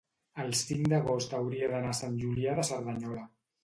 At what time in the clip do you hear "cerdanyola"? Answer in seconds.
2.75-3.33